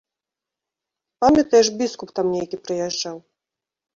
Памятаеш, 1.25 1.69
біскуп 1.81 2.09
там 2.19 2.31
нейкі 2.37 2.57
прыязджаў? 2.65 3.17